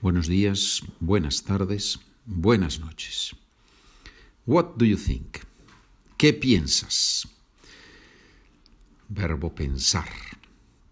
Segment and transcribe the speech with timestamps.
[0.00, 3.34] Buenos días, buenas tardes, buenas noches.
[4.46, 5.38] What do you think?
[6.16, 7.28] ¿Qué piensas?
[9.08, 10.08] Verbo pensar.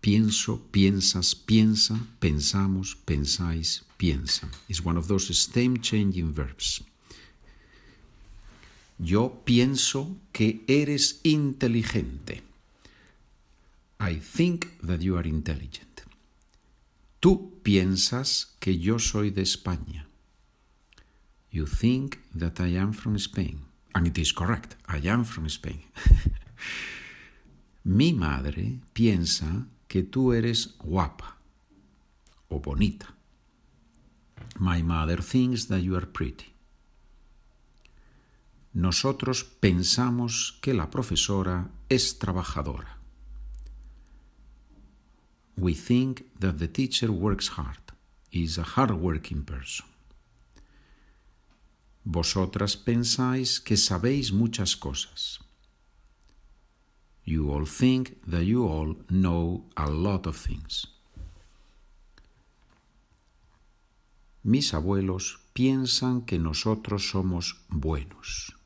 [0.00, 4.48] Pienso, piensas, piensa, pensamos, pensáis, piensa.
[4.68, 6.82] It's one of those stem changing verbs.
[8.98, 12.42] Yo pienso que eres inteligente.
[13.98, 15.89] I think that you are intelligent.
[17.20, 20.06] Tú piensas que yo soy de España.
[21.50, 23.66] You think that I am from Spain.
[23.94, 24.76] And it is correct.
[24.88, 25.82] I am from Spain.
[27.84, 31.36] Mi madre piensa que tú eres guapa
[32.48, 33.14] o bonita.
[34.58, 36.54] My mother thinks that you are pretty.
[38.72, 42.99] Nosotros pensamos que la profesora es trabajadora.
[45.60, 47.84] We think that the teacher works hard,
[48.32, 49.84] is a hard-working person.
[52.02, 55.38] Vosotras pensáis que sabéis muchas cosas.
[57.24, 60.86] You all think that you all know a lot of things.
[64.42, 68.56] Mis abuelos piensan que nosotros somos buenos.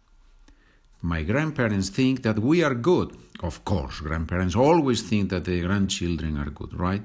[1.04, 3.14] My grandparents think that we are good.
[3.42, 7.02] Of course, grandparents always think that the grandchildren are good, right?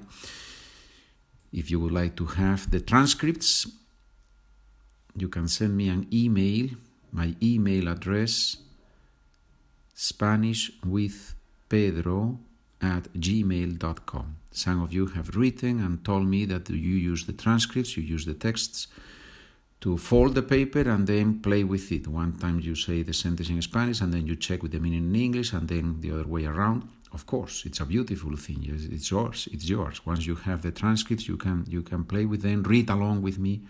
[1.51, 3.67] If you would like to have the transcripts,
[5.17, 6.69] you can send me an email.
[7.11, 8.55] My email address
[9.93, 11.35] Spanish with
[11.67, 12.39] Pedro
[12.81, 14.37] at gmail.com.
[14.51, 18.25] Some of you have written and told me that you use the transcripts, you use
[18.25, 18.87] the texts
[19.81, 22.07] to fold the paper and then play with it.
[22.07, 25.05] One time you say the sentence in Spanish and then you check with the meaning
[25.05, 26.83] in English and then the other way around.
[27.11, 28.65] Of course, it's a beautiful thing.
[28.67, 29.47] It's yours.
[29.51, 30.05] It's yours.
[30.05, 33.39] Once you have the transcripts, you can you can play with them, read along with
[33.39, 33.61] me.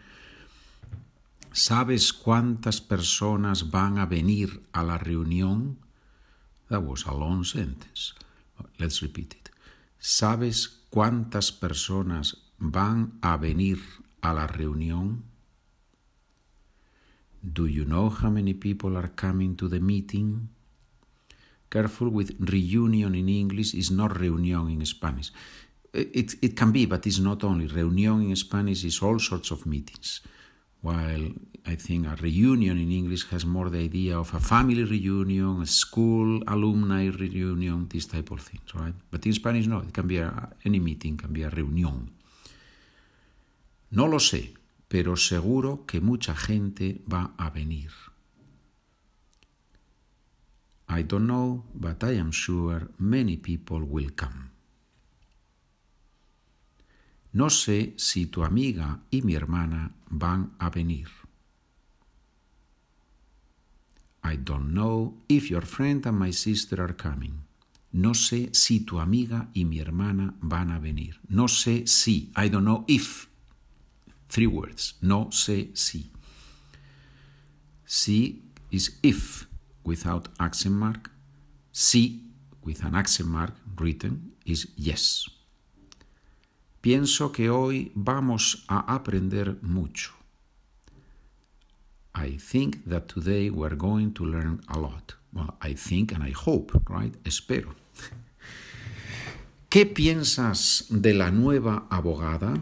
[1.51, 5.77] ¿Sabes cuántas personas van a venir a la reunión?
[6.69, 8.13] That was a long sentence.
[8.77, 9.49] Let's repeat it.
[9.99, 13.79] ¿Sabes cuántas personas van a venir
[14.21, 15.28] a la reunión?
[17.41, 20.49] Do you know how many people are coming to the meeting?
[21.69, 25.31] Careful with reunion in English is not reunión in Spanish.
[25.93, 27.67] It, it can be, but it's not only.
[27.67, 30.21] Reunión in Spanish is all sorts of meetings.
[30.81, 31.31] While
[31.65, 35.65] I think a reunion in English has more the idea of a family reunion, a
[35.65, 38.93] school alumni reunion, this type of things, right?
[39.11, 42.09] But in Spanish, no, it can be a, any meeting, can be a reunión.
[43.91, 44.53] No lo sé,
[44.89, 47.91] pero seguro que mucha gente va a venir.
[50.89, 54.49] I don't know, but I am sure many people will come.
[57.31, 61.07] No sé si tu amiga y mi hermana van a venir.
[64.23, 67.43] I don't know if your friend and my sister are coming.
[67.91, 71.19] No sé si tu amiga y mi hermana van a venir.
[71.29, 72.31] No sé si.
[72.35, 73.28] I don't know if.
[74.29, 74.93] Three words.
[75.01, 76.11] No sé si.
[77.85, 78.41] Si
[78.71, 79.47] is if
[79.83, 81.11] without accent mark.
[81.71, 82.21] Si
[82.63, 85.25] with an accent mark written is yes.
[86.81, 90.13] Pienso que hoy vamos a aprender mucho.
[92.15, 95.15] I think that today we're going to learn a lot.
[95.33, 97.13] Well, I think and I hope, right?
[97.23, 97.75] Espero.
[99.69, 102.53] ¿Qué piensas de la nueva abogada?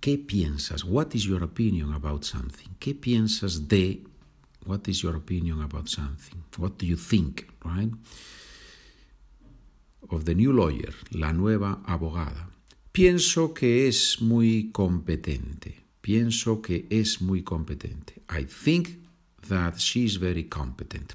[0.00, 0.84] ¿Qué piensas?
[0.84, 2.70] What is your opinion about something?
[2.78, 4.02] ¿Qué piensas de?
[4.64, 6.42] What is your opinion about something?
[6.56, 7.92] What do you think, right?
[10.08, 12.48] Of the new lawyer, la nueva abogada.
[12.92, 15.80] Pienso que es muy competente.
[16.00, 18.22] Pienso que es muy competente.
[18.30, 18.98] I think
[19.48, 21.14] that she is very competent.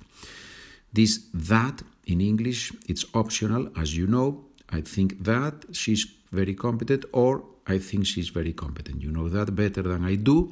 [0.93, 4.45] This that in English it's optional as you know.
[4.69, 9.01] I think that she's very competent or I think she's very competent.
[9.01, 10.51] You know that better than I do.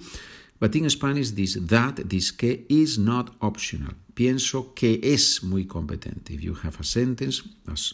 [0.59, 3.93] But in Spanish, this that, this que is not optional.
[4.13, 6.33] Pienso que es muy competente.
[6.33, 7.93] If you have a sentence as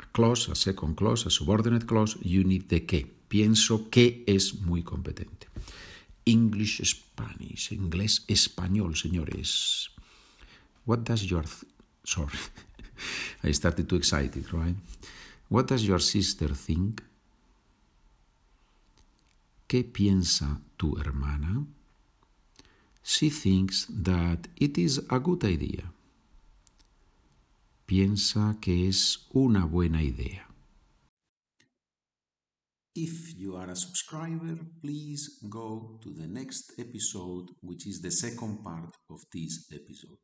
[0.00, 3.06] a clause, a second clause, a subordinate clause, you need the que.
[3.28, 5.48] Pienso que es muy competente.
[6.24, 9.90] English, Spanish, inglés, español, señores.
[10.84, 11.44] What does your
[12.06, 12.38] sorry,
[13.44, 14.76] I started too excited, right?
[15.48, 17.02] What does your sister think?
[19.68, 21.66] ¿Qué piensa tu hermana?
[23.02, 25.92] She thinks that it is a good idea.
[27.84, 30.46] Piensa que es una buena idea.
[32.94, 38.62] If you are a subscriber, please go to the next episode, which is the second
[38.62, 40.18] part of this episode.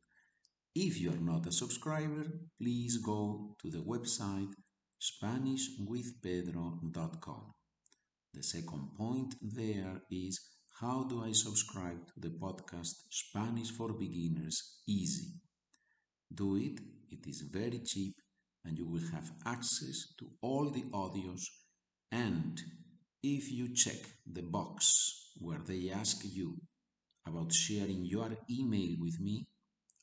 [0.73, 2.25] If you are not a subscriber,
[2.57, 4.53] please go to the website
[4.99, 7.53] SpanishWithPedro.com.
[8.33, 10.39] The second point there is
[10.81, 15.33] how do I subscribe to the podcast Spanish for Beginners Easy?
[16.33, 16.79] Do it,
[17.11, 18.15] it is very cheap,
[18.65, 21.43] and you will have access to all the audios.
[22.11, 22.59] And
[23.21, 26.57] if you check the box where they ask you
[27.27, 29.45] about sharing your email with me,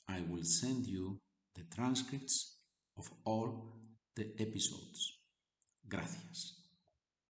[0.08, 1.20] I will send you
[1.56, 2.58] the transcripts
[2.96, 3.76] of all
[4.14, 5.18] the episodes.
[5.88, 6.59] Gracias.